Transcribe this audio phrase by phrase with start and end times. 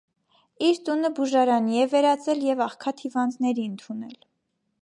[0.67, 4.19] Իր տունը բուժարանի է վերածել և աղքատ հիվանդների ընդունել։